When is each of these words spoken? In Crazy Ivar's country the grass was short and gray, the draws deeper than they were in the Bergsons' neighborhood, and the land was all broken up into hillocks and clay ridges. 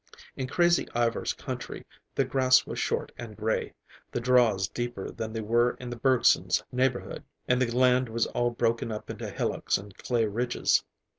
In 0.35 0.47
Crazy 0.47 0.87
Ivar's 0.95 1.33
country 1.33 1.85
the 2.15 2.25
grass 2.25 2.65
was 2.65 2.79
short 2.79 3.11
and 3.19 3.37
gray, 3.37 3.71
the 4.11 4.19
draws 4.19 4.67
deeper 4.67 5.11
than 5.11 5.31
they 5.31 5.41
were 5.41 5.77
in 5.79 5.91
the 5.91 5.95
Bergsons' 5.95 6.63
neighborhood, 6.71 7.23
and 7.47 7.61
the 7.61 7.69
land 7.69 8.09
was 8.09 8.25
all 8.25 8.49
broken 8.49 8.91
up 8.91 9.11
into 9.11 9.29
hillocks 9.29 9.77
and 9.77 9.95
clay 9.99 10.25
ridges. 10.25 10.83